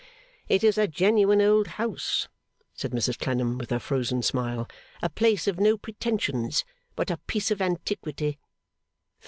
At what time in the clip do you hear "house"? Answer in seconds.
1.77-2.27